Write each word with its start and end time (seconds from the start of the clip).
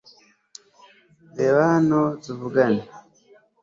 reba 1.37 1.61
hano 1.71 1.99
tuvugane 2.23 2.81